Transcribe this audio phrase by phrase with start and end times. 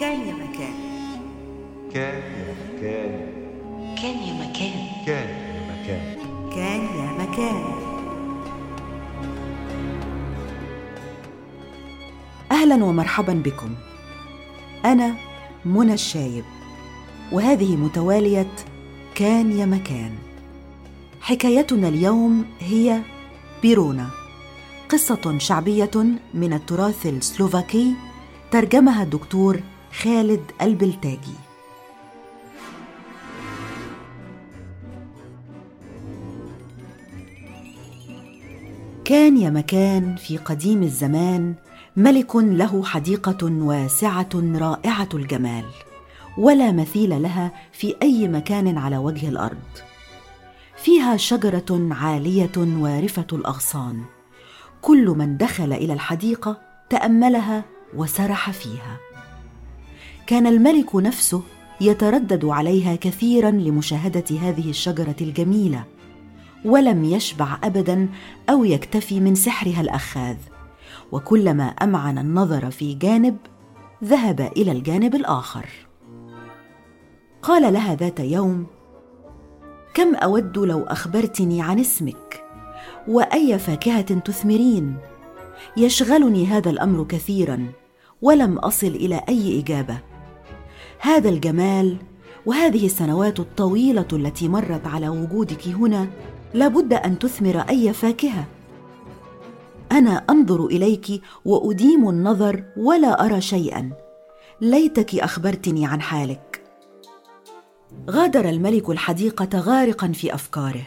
[0.00, 0.74] كان يا مكان.
[1.94, 3.12] كان يا مكان.
[4.02, 4.72] كان يا مكان.
[5.06, 6.16] كان يا مكان.
[6.54, 7.64] كان يا مكان.
[12.52, 13.74] أهلا ومرحبا بكم.
[14.84, 15.14] أنا
[15.64, 16.44] منى الشايب
[17.32, 18.52] وهذه متوالية
[19.14, 20.12] كان يا مكان.
[21.20, 23.00] حكايتنا اليوم هي
[23.62, 24.10] بيرونا
[24.88, 25.90] قصة شعبية
[26.34, 27.94] من التراث السلوفاكي
[28.50, 29.60] ترجمها الدكتور
[29.92, 31.34] خالد البلتاجي.
[39.04, 41.54] كان يا مكان في قديم الزمان
[41.96, 45.64] ملك له حديقة واسعة رائعة الجمال
[46.38, 49.58] ولا مثيل لها في أي مكان على وجه الأرض.
[50.76, 54.02] فيها شجرة عالية وارفة الأغصان.
[54.82, 56.60] كل من دخل إلى الحديقة
[56.90, 57.64] تأملها
[57.96, 59.09] وسرح فيها.
[60.30, 61.42] كان الملك نفسه
[61.80, 65.84] يتردد عليها كثيرا لمشاهدة هذه الشجرة الجميلة
[66.64, 68.08] ولم يشبع ابدا
[68.50, 70.36] أو يكتفي من سحرها الأخاذ.
[71.12, 73.36] وكلما أمعن النظر في جانب
[74.04, 75.66] ذهب إلى الجانب الآخر.
[77.42, 78.66] قال لها ذات يوم
[79.94, 82.44] كم أود لو أخبرتني عن اسمك
[83.08, 84.96] وأي فاكهة تثمرين؟
[85.76, 87.66] يشغلني هذا الأمر كثيرا
[88.22, 90.09] ولم أصل إلى أي إجابة.
[91.02, 91.96] هذا الجمال
[92.46, 96.08] وهذه السنوات الطويلة التي مرت على وجودك هنا
[96.54, 98.44] لابد أن تثمر أي فاكهة.
[99.92, 103.90] أنا أنظر إليك وأديم النظر ولا أرى شيئا.
[104.60, 106.62] ليتك أخبرتني عن حالك.
[108.10, 110.86] غادر الملك الحديقه غارقا في أفكاره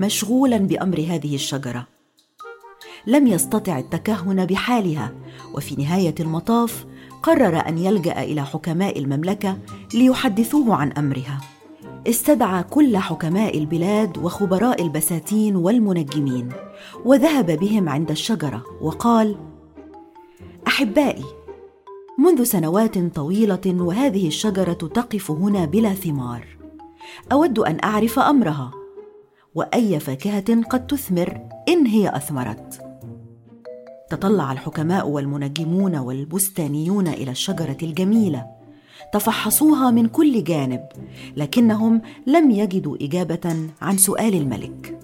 [0.00, 1.86] مشغولا بأمر هذه الشجرة.
[3.06, 5.12] لم يستطع التكهن بحالها
[5.54, 6.86] وفي نهاية المطاف
[7.22, 9.58] قرر أن يلجأ إلى حكماء المملكة
[9.94, 11.40] ليحدثوه عن أمرها.
[12.06, 16.48] استدعى كل حكماء البلاد وخبراء البساتين والمنجمين
[17.04, 19.36] وذهب بهم عند الشجرة وقال
[20.66, 21.24] أحبائي
[22.18, 26.46] منذ سنوات طويلة وهذه الشجرة تقف هنا بلا ثمار.
[27.32, 28.70] أود أن أعرف أمرها
[29.54, 32.89] وأي فاكهة قد تثمر إن هي أثمرت.
[34.10, 38.46] تطلع الحكماء والمنجمون والبستانيون إلى الشجرة الجميلة.
[39.12, 40.88] تفحصوها من كل جانب
[41.36, 45.00] لكنهم لم يجدوا إجابة عن سؤال الملك.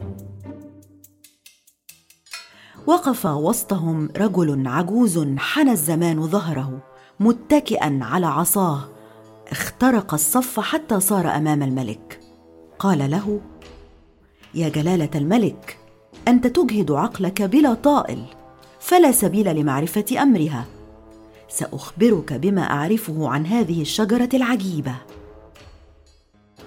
[2.87, 6.83] وقف وسطهم رجل عجوز حنى الزمان ظهره
[7.21, 8.89] متكئا على عصاه.
[9.49, 12.21] اخترق الصف حتى صار أمام الملك.
[12.79, 13.41] قال له
[14.55, 15.79] يا جلالة الملك
[16.29, 18.36] أنت تجهد عقلك بلا طائل.
[18.87, 20.65] فلا سبيل لمعرفة أمرها.
[21.49, 24.95] سأخبرك بما أعرفه عن هذه الشجرة العجيبة.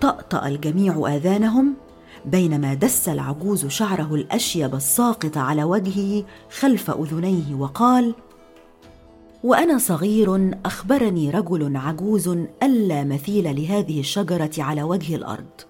[0.02, 1.74] طأطأ الجميع آذانهم
[2.26, 6.24] بينما دس العجوز شعره الأشيب الساقط على وجهه
[6.60, 8.16] خلف أذنيه وقال
[9.44, 12.28] وأنا صغير أخبرني رجل عجوز
[12.64, 15.62] ألا مثيل لهذه الشجرة على وجه الأرض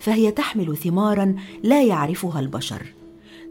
[0.00, 2.94] فهي تحمل ثمارا لا يعرفها البشر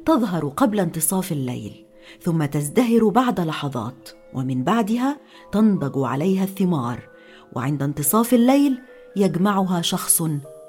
[0.06, 1.91] تظهر قبل انتصاف الليل
[2.22, 5.20] ثم تزدهر بعد لحظات ومن بعدها
[5.52, 7.10] تنضج عليها الثمار
[7.54, 8.80] وعند انتصاف الليل
[9.16, 10.22] يجمعها شخص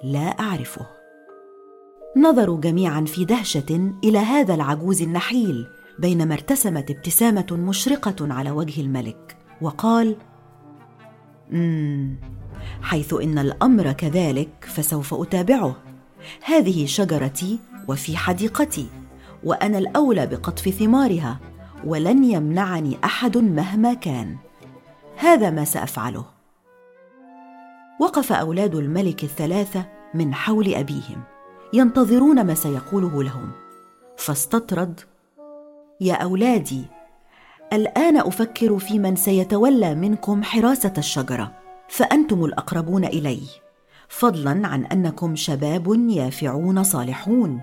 [0.04, 0.86] لا أعرفه.
[2.16, 5.66] نظروا جميعا في دهشة إلى هذا العجوز النحيل
[5.98, 10.16] بينما ارتسمت ابتسامة مشرقة على وجه الملك وقال
[11.52, 12.16] أمم
[12.82, 15.76] حيث إن الأمر كذلك فسوف أتابعه.
[16.44, 18.86] هذه شجرتي وفي حديقتي.
[19.44, 21.38] وأنا الأولى بقطف ثمارها
[21.84, 24.36] ولن يمنعني أحد مهما كان.
[25.16, 26.24] هذا ما سأفعله.
[28.00, 31.22] وقف أولاد الملك الثلاثة من حول أبيهم
[31.72, 33.50] ينتظرون ما سيقوله لهم.
[34.16, 35.00] فاستطرد.
[36.00, 36.84] يا أولادي
[37.72, 41.52] الآن أفكر في من سيتولى منكم حراسة الشجرة
[41.88, 43.40] فأنتم الأقربون الي
[44.08, 47.60] فضلا عن أنكم شباب يافعون صالحون.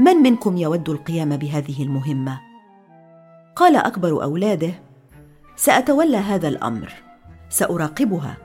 [0.00, 2.40] من منكم يود القيام بهذه المهمة؟
[3.56, 4.72] قال أكبر أولاده
[5.56, 6.92] سأتولى هذا الأمر
[7.48, 8.36] سأراقبها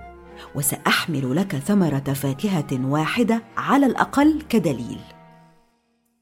[0.55, 4.99] وسأحمل لك ثمرة فاكهة واحدة على الأقل كدليل.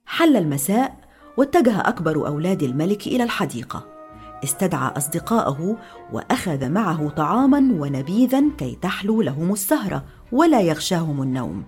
[0.05, 0.95] حل المساء
[1.37, 3.85] واتجه أكبر أولاد الملك إلى الحديقة.
[4.43, 5.77] استدعى أصدقاءه
[6.11, 11.63] وأخذ معه طعاما ونبيذا كي تحلو لهم السهرة ولا يغشاهم النوم.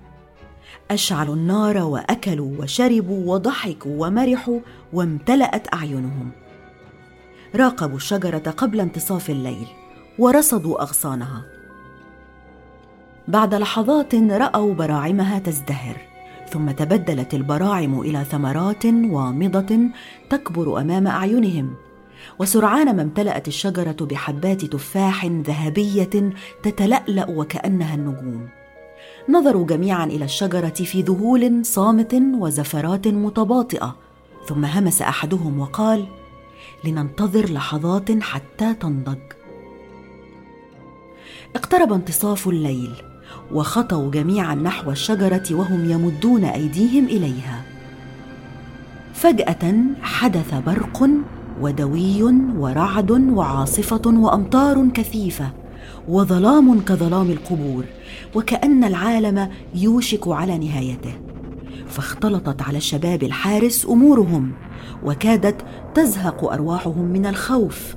[0.92, 4.60] اشعلوا النار وأكلوا وشربوا وضحكوا ومرحوا
[4.94, 6.32] وامتلأت أعينهم.
[7.56, 9.68] راقبوا الشجرة قبل انتصاف الليل
[10.20, 11.42] ورصدوا أغصانها.
[13.28, 15.98] بعد لحظات رأوا براعمها تزدهر
[16.50, 19.80] ثم تبدلت البراعم إلى ثمرات وامضة
[20.30, 21.76] تكبر أمام أعينهم.
[22.40, 26.34] وسرعان ما امتلأت الشجرة بحبات تفاح ذهبية
[26.64, 28.50] تتلألأ وكأنها النجوم.
[29.30, 33.96] نظروا جميعا إلى الشجرة في ذهول صامت وزفرات متباطئة
[34.48, 36.06] ثم همس أحدهم وقال
[36.84, 39.18] لننتظر لحظات حتى تنضج.
[41.56, 42.92] اقترب انتصاف الليل
[43.52, 47.62] وخطوا جميعا نحو الشجرة وهم يمدون أيديهم إليها.
[49.14, 51.10] فجأة حدث برق
[51.62, 52.24] ودوي
[52.58, 55.65] ورعد وعاصفة وأمطار كثيفة
[56.08, 57.86] وظلام كظلام القبور
[58.36, 61.14] وكأن العالم يوشك على نهايته.
[61.88, 64.54] فاختلطت على الشباب الحارس أمورهم
[65.04, 65.66] وكادت
[65.96, 67.96] تزهق أرواحهم من الخوف.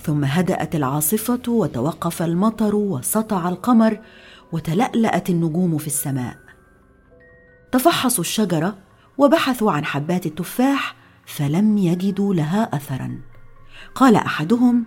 [0.00, 4.00] ثم هدأت العاصفة وتوقف المطر وسطع القمر
[4.52, 6.36] وتلألأت النجوم في السماء.
[7.72, 8.76] تفحصوا الشجرة
[9.18, 10.96] وبحثوا عن حبات التفاح
[11.26, 13.18] فلم يجدوا لها اثرا.
[13.94, 14.86] قال أحدهم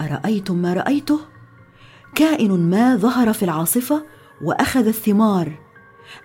[0.00, 1.20] أرأيتم ما رأيته؟
[2.14, 4.02] كائن ما ظهر في العاصفة
[4.42, 5.52] وأخذ الثمار.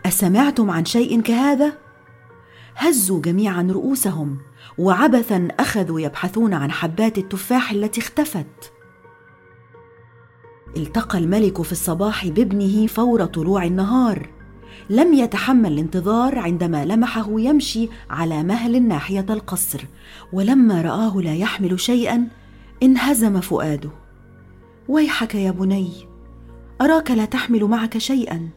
[0.06, 1.78] أسمعتم عن شيء كهذا؟
[2.76, 4.38] هزوا جميعا رؤوسهم
[4.78, 8.72] وعبثا أخذوا يبحثون عن حبات التفاح التي اختفت.
[10.78, 14.30] التقى الملك في الصباح بابنه فور طلوع النهار.
[14.90, 19.86] لم يتحمل الانتظار عندما لمحه يمشي على مهل ناحية القصر
[20.34, 22.28] ولما رآه لا يحمل شيئا
[22.84, 23.90] انهزم فؤاده.
[24.88, 25.92] ويحك يا بني
[26.82, 28.50] أراك لا تحمل معك شيئا؟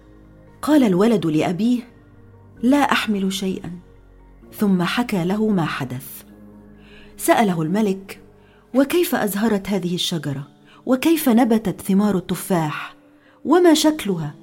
[0.62, 1.80] قال الولد لأبيه
[2.62, 3.70] لا أحمل شيئا.
[4.52, 6.22] ثم حكى له ما حدث.
[7.16, 8.20] سأله الملك
[8.74, 10.48] وكيف أزهرت هذه الشجرة؟
[10.86, 12.94] وكيف نبتت ثمار التفاح؟
[13.44, 14.34] وما شكلها؟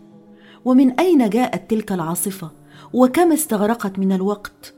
[0.65, 2.51] ومن أين جاءت تلك العاصفة؟
[2.93, 4.73] وكم استغرقت من الوقت؟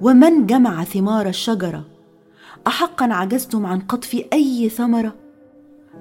[0.00, 1.84] ومن جمع ثمار الشجرة؟
[2.66, 5.14] احقا عجزتم عن قطف أي ثمرة؟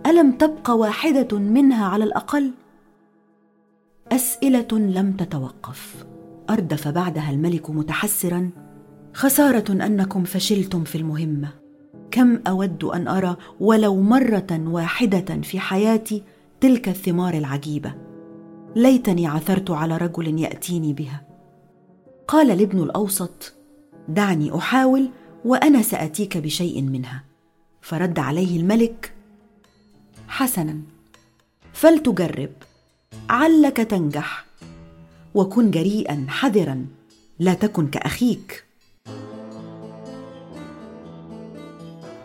[0.06, 2.52] ألم تبق واحدة منها على الأقل؟
[4.12, 6.06] أسئلة لم تتوقف.
[6.50, 8.50] أردف بعدها الملك متحسرا.
[9.14, 11.50] خسارة أنكم فشلتم في المهمة.
[12.12, 16.24] كم أود أن أرى ولو مرة واحدة في حياتي
[16.62, 17.96] تلك الثمار العجيبة.
[18.76, 21.22] ليتني عثرت على رجل يأتيني بها.
[22.28, 23.54] قال الابن الأوسط
[24.08, 25.10] دعني أحاول
[25.48, 27.24] وأنا سأتيك بشيء منها.
[27.82, 29.14] فرد عليه الملك
[30.28, 30.78] حسنا
[31.74, 32.50] فلتجرب
[33.30, 34.46] علك تنجح
[35.36, 36.86] وكن جريئا حذرا
[37.40, 38.64] لا تكن كأخيك.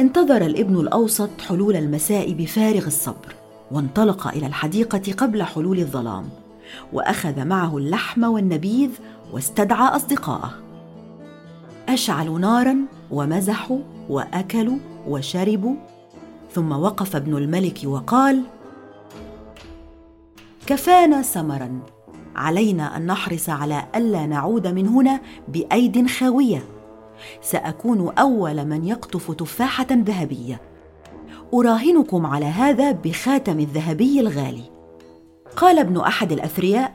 [0.01, 3.35] انتظر الابن الأوسط حلول المساء بفارغ الصبر
[3.71, 6.29] وانطلق إلى الحديقة قبل حلول الظلام
[6.93, 8.91] وأخذ معه اللحم والنبيذ
[9.33, 10.72] واستدعى اصدقائه
[11.93, 12.77] اشعلوا نارا
[13.11, 13.79] ومزحوا
[14.09, 14.79] وأكلوا
[15.09, 15.75] وشربوا.
[16.53, 18.43] ثم وقف ابن الملك وقال
[20.67, 21.81] كفانا سمرا
[22.37, 26.63] علينا أن نحرص على ألا نعود من هنا بأيد خاوية.
[27.43, 30.61] سأكون أول من يقطف تفاحة ذهبية.
[31.55, 34.65] أراهنكم على هذا بخاتم الذهبي الغالي.
[35.57, 36.95] قال ابن أحد الأثرياء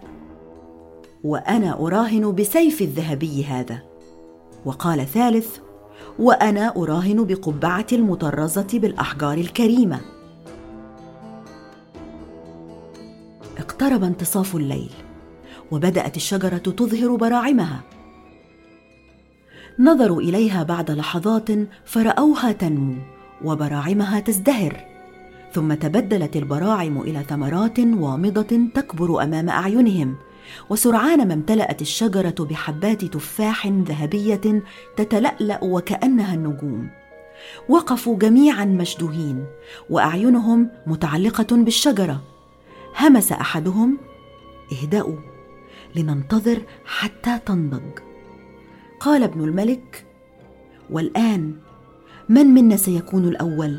[1.23, 3.79] وأنا أراهن بسيف الذهبي هذا.
[4.65, 5.57] وقال ثالث
[6.19, 9.99] وأنا أراهن بقبعة المطرزة بالأحجار الكريمة.
[13.57, 14.91] اقترب انتصاف الليل
[15.71, 17.81] وبدأت الشجرة تظهر براعمها.
[19.79, 21.49] نظروا إليها بعد لحظات
[21.85, 22.95] فرأوها تنمو
[23.43, 24.85] وبراعمها تزدهر
[25.53, 30.15] ثم تبدلت البراعم إلى ثمرات وامضه تكبر أمام أعينهم.
[30.69, 34.63] وسرعان ما امتلأت الشجرة بحبات تفاح ذهبية
[34.97, 36.89] تتلألأ وكأنها النجوم.
[37.69, 39.45] وقفوا جميعا مشدوهين
[39.89, 42.23] وأعينهم متعلقة بالشجرة.
[42.99, 43.97] همس أحدهم
[44.71, 45.15] اهدأوا
[45.95, 47.99] لننتظر حتى تنضج.
[48.99, 50.05] قال ابن الملك
[50.89, 51.55] والآن
[52.29, 53.77] من منا سيكون الأول؟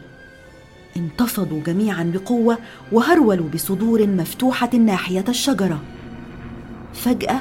[0.97, 2.59] انتفضوا جميعا بقوة
[2.93, 5.83] وهرولوا بصدور مفتوحة ناحية الشجرة.
[6.93, 7.41] فجأة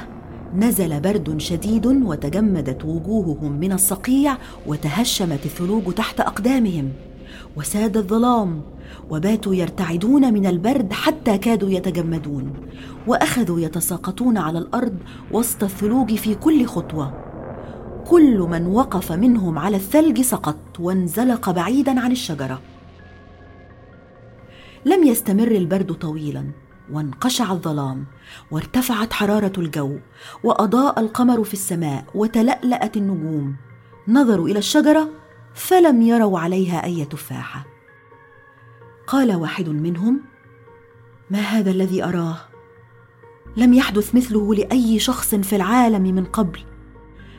[0.54, 4.36] نزل برد شديد وتجمدت وجوههم من الصقيع
[4.66, 6.92] وتهشمت الثلوج تحت أقدامهم.
[7.56, 8.62] وساد الظلام
[9.10, 12.52] وباتوا يرتعدون من البرد حتى كادوا يتجمدون.
[13.06, 14.96] وأخذوا يتساقطون على الأرض
[15.32, 17.24] وسط الثلوج في كل خطوة.
[18.06, 22.60] كل من وقف منهم على الثلج سقط وانزلق بعيدا عن الشجرة.
[24.84, 26.44] لم يستمر البرد طويلا.
[26.92, 28.04] وانقشع الظلام
[28.50, 29.98] وارتفعت حرارة الجو
[30.42, 33.56] وأضاء القمر في السماء وتلألأت النجوم.
[34.08, 35.08] نظروا إلى الشجرة
[35.54, 37.66] فلم يروا عليها أي تفاحة.
[39.06, 40.20] قال واحد منهم
[41.30, 42.36] ما هذا الذي أراه؟
[43.56, 46.60] لم يحدث مثله لأي شخص في العالم من قبل.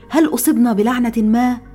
[0.09, 1.68] هل أصبنا بلعنة ما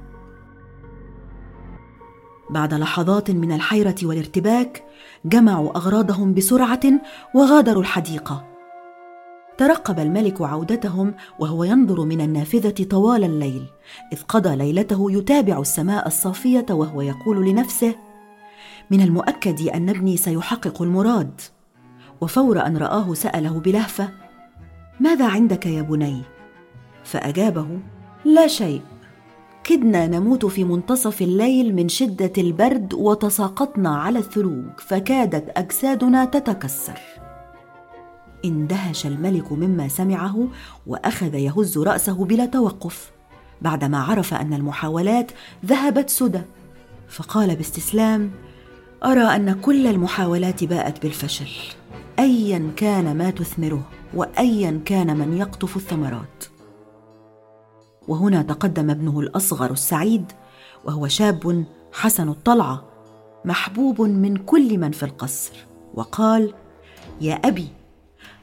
[2.54, 4.84] بعد لحظات من الحيرة والارتباك
[5.24, 6.80] جمعوا أغراضهم بسرعة
[7.34, 8.44] وغادروا الحديقة.
[9.58, 13.66] ترقب الملك عودتهم وهو ينظر من النافذة طوال الليل
[14.12, 17.94] إذ قضى ليلته يتابع السماء الصافية وهو يقول لنفسه
[18.90, 21.40] من المؤكد أن ابني سيحقق المراد.
[22.20, 24.08] وفور ان رآه سأله بلهفة
[25.00, 26.22] ماذا عندك يا بني؟
[27.04, 27.66] فأجابه
[28.24, 28.93] لا شيء.
[29.64, 36.98] كدنا نموت في منتصف الليل من شدة البرد وتساقطنا على الثلوج فكادت أجسادنا تتكسر.
[38.44, 40.48] اندهش الملك مما سمعه
[40.86, 43.10] وأخذ يهز رأسه بلا توقف.
[43.62, 45.32] بعدما عرف أن المحاولات
[45.66, 46.42] ذهبت سدى
[47.08, 48.30] فقال باستسلام
[49.04, 51.50] أرى أن كل المحاولات باءت بالفشل.
[52.18, 53.82] ايا كان ما تثمره
[54.14, 56.53] وايا كان من يقطف الثمرات.
[58.08, 60.32] وهنا تقدم ابنه الأصغر السعيد
[60.84, 62.84] وهو شاب حسن الطلعة
[63.44, 65.52] محبوب من كل من في القصر.
[65.94, 66.54] وقال
[67.20, 67.68] يا أبي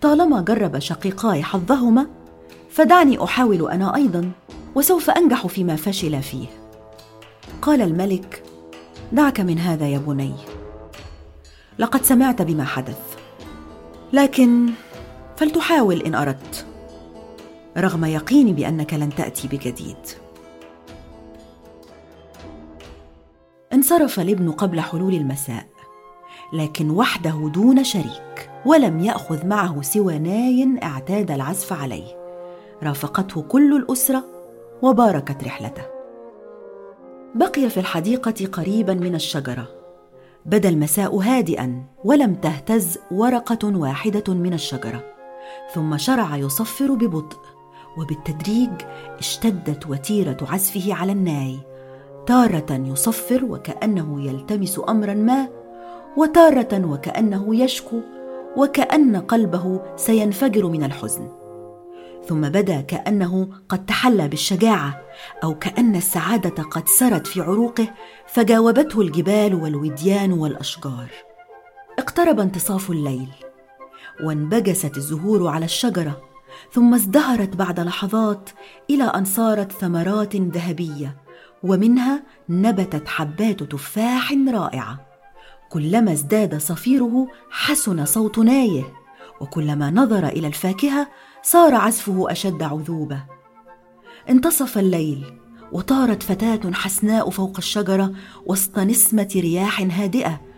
[0.02, 2.08] طالما جرب شقيقاي حظهما
[2.70, 4.32] فدعني أحاول أنا أيضا
[4.76, 6.48] وسوف أنجح فيما فشل فيه.
[7.62, 8.44] قال الملك
[9.12, 10.34] دعك من هذا يا بني.
[11.80, 13.00] لقد سمعت بما حدث
[14.14, 14.70] لكن
[15.38, 16.66] فلتحاول إن أردت.
[17.78, 19.98] رغم يقيني بأنك لن تأتي بجديد.
[23.74, 25.66] انصرف الابن قبل حلول المساء
[26.54, 32.22] لكن وحده دون شريك ولم يأخذ معه سوى ناي اعتاد العزف عليه.
[32.84, 34.24] رافقته كل الأسرة
[34.82, 35.84] وباركت رحلته.
[37.36, 39.68] بقي في الحديقة قريبا من الشجرة.
[40.46, 45.04] بدا المساء هادئا ولم تهتز ورقة واحدة من الشجرة.
[45.74, 47.61] ثم شرع يصفر ببطء.
[47.98, 48.72] وبالتدريج
[49.20, 51.60] اشتدت وتيرة عزفه على الناي.
[52.28, 55.50] تارة يصفر وكأنه يلتمس امرا ما
[56.18, 58.02] وتارة وكأنه يشكو
[58.58, 61.30] وكأن قلبه سينفجر من الحزن.
[62.28, 65.02] ثم بدا كأنه قد تحلى بالشجاعة
[65.44, 67.88] أو كأن السعادة قد سرت في عروقه
[68.28, 71.12] فجاوبته الجبال والوديان والأشجار.
[72.00, 73.30] اقترب انتصاف الليل
[74.24, 76.31] وانبجست الزهور على الشجرة
[76.72, 78.50] ثم ازدهرت بعد لحظات
[78.90, 81.18] إلى أن صارت ثمرات ذهبية
[81.64, 85.06] ومنها نبتت حبات تفاح رائعة.
[85.70, 88.84] كلما ازداد صفيره حسن صوت نايه
[89.42, 91.08] وكلما نظر إلى الفاكهة
[91.44, 93.24] صار عزفه أشد عذوبة.
[94.30, 95.42] انتصف الليل
[95.72, 98.12] وطارت فتاة حسناء فوق الشجرة
[98.46, 100.51] وسط نسمة رياح هادئة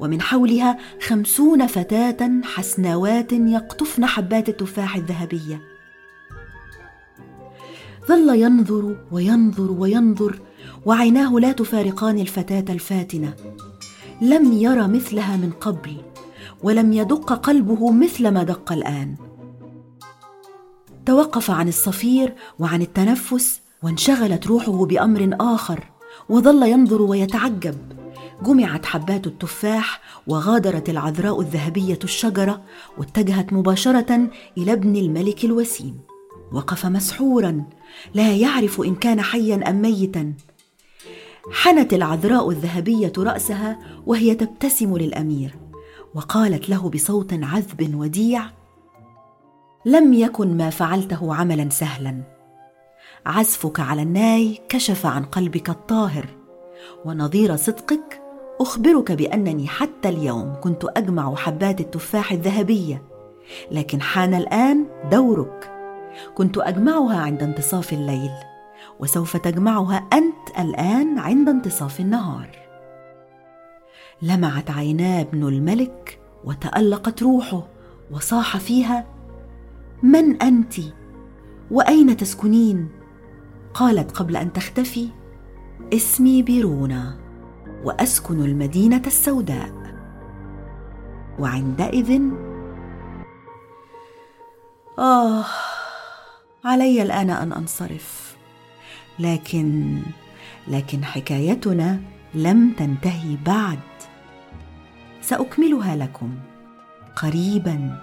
[0.00, 5.60] ومن حولها خمسون فتاة حسناوات يقطفن حبات التفاح الذهبية.
[8.08, 10.40] ظل ينظر وينظر وينظر
[10.86, 13.34] وعيناه لا تفارقان الفتاة الفاتنة.
[14.22, 15.96] لم ير مثلها من قبل
[16.62, 19.14] ولم يدق قلبه مثل ما دق الآن.
[21.06, 25.84] توقف عن الصفير وعن التنفس وانشغلت روحه بأمر آخر
[26.28, 27.99] وظل ينظر ويتعجب.
[28.42, 32.62] جمعت حبات التفاح وغادرت العذراء الذهبية الشجرة
[32.98, 34.28] واتجهت مباشرة
[34.58, 36.00] إلى ابن الملك الوسيم.
[36.52, 37.64] وقف مسحورا
[38.14, 40.32] لا يعرف إن كان حيا أم ميتا.
[41.52, 45.54] حنت العذراء الذهبية رأسها وهي تبتسم للأمير.
[46.14, 48.42] وقالت له بصوت عذب وديع
[49.86, 52.22] لم يكن ما فعلته عملا سهلا.
[53.26, 56.26] عزفك على الناي كشف عن قلبك الطاهر.
[57.04, 58.19] ونظير صدقك
[58.60, 63.02] أخبرك بأنني حتى اليوم كنت أجمع حبات التفاح الذهبية
[63.70, 65.70] لكن حان الآن دورك.
[66.34, 68.30] كنت أجمعها عند انتصاف الليل
[69.00, 72.50] وسوف تجمعها أنت الآن عند انتصاف النهار.
[74.22, 77.68] لمعت عينا ابن الملك وتألقت روحه
[78.10, 79.06] وصاح فيها
[80.02, 80.74] من أنت؟
[81.70, 82.88] وأين تسكنين؟
[83.74, 85.08] قالت قبل أن تختفي
[85.94, 87.29] اسمي بيرونا.
[87.84, 89.72] وأسكن المدينة السوداء.
[91.38, 92.20] وعندئذ
[94.98, 95.44] آه
[96.64, 98.36] علي الآن أن أنصرف.
[99.18, 99.98] لكن
[100.68, 102.00] لكن حكايتنا
[102.34, 103.78] لم تنتهي بعد.
[105.22, 106.34] سأكملها لكم.
[107.16, 108.00] قريبا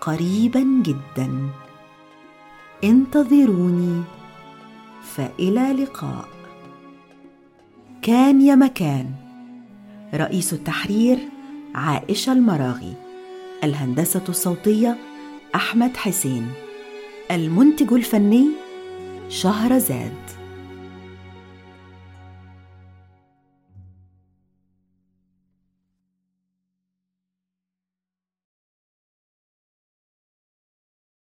[0.00, 1.50] قريبا جدا.
[2.84, 4.02] انتظروني
[5.02, 6.39] فإلى لقاء.
[8.02, 9.06] كان يا مكان.
[10.14, 11.18] رئيس التحرير
[11.74, 12.94] عائشة المراغي.
[13.64, 14.96] الهندسة الصوتية
[15.54, 16.48] أحمد حسين.
[17.30, 18.46] المنتج الفني
[19.28, 20.39] شهرزاد.